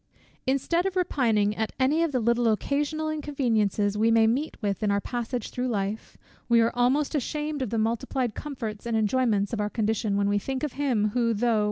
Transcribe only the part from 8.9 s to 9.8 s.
enjoyments of our